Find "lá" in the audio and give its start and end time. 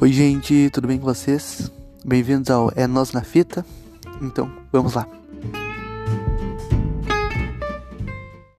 4.94-5.06